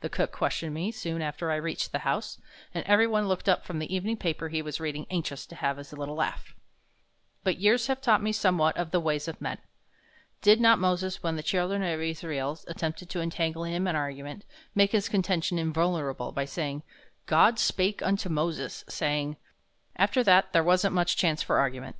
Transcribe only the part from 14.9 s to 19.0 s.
his contention invulnerable by stating, "God spake unto Moses,